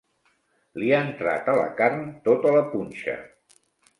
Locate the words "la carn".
1.59-2.01